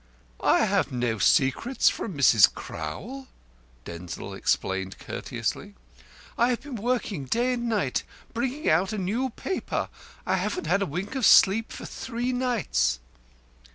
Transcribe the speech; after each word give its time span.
"I 0.43 0.65
have 0.65 0.91
no 0.91 1.19
secrets 1.19 1.87
from 1.87 2.17
Mrs. 2.17 2.51
Crowl," 2.51 3.27
Denzil 3.85 4.33
explained 4.33 4.97
courteously. 4.97 5.75
"I 6.39 6.49
have 6.49 6.61
been 6.61 6.73
working 6.73 7.25
day 7.25 7.53
and 7.53 7.69
night 7.69 8.01
bringing 8.33 8.67
out 8.67 8.93
a 8.93 8.97
new 8.97 9.29
paper. 9.29 9.89
Haven't 10.25 10.65
had 10.65 10.81
a 10.81 10.87
wink 10.87 11.13
of 11.13 11.23
sleep 11.23 11.71
for 11.71 11.85
three 11.85 12.33
nights." 12.33 12.99